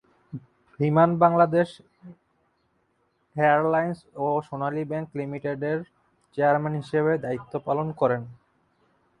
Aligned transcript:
বিমান 0.79 1.09
বাংলাদেশ 1.23 1.69
এয়ারলাইন্স 3.35 3.97
ও 4.23 4.25
সোনালী 4.47 4.83
ব্যাংক 4.91 5.07
লিমিটেডের 5.19 5.79
চেয়ারম্যান 6.37 6.73
হিসেবে 6.81 7.11
দায়িত্ব 7.25 7.53
পালন 7.67 7.87
করেন। 7.99 8.21